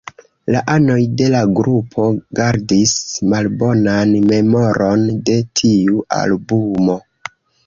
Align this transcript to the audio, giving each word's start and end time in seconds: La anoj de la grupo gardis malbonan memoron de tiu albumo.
La 0.53 0.61
anoj 0.75 0.95
de 1.21 1.25
la 1.33 1.41
grupo 1.59 2.05
gardis 2.39 2.93
malbonan 3.35 4.15
memoron 4.33 5.05
de 5.29 5.37
tiu 5.61 6.03
albumo. 6.23 6.99